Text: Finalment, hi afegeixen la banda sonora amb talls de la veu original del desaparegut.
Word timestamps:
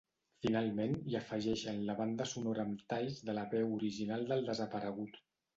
Finalment, 0.43 0.95
hi 1.11 1.17
afegeixen 1.19 1.83
la 1.91 1.95
banda 2.01 2.27
sonora 2.31 2.65
amb 2.71 2.83
talls 2.95 3.23
de 3.29 3.39
la 3.41 3.47
veu 3.55 3.77
original 3.79 4.29
del 4.33 4.45
desaparegut. 4.53 5.25